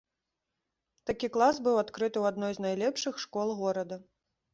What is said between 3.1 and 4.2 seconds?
школ горада.